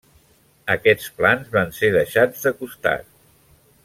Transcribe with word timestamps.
Aquests 0.75 1.11
plans 1.19 1.51
van 1.57 1.71
ser 1.81 1.91
deixats 1.99 2.47
de 2.49 2.55
costat. 2.63 3.09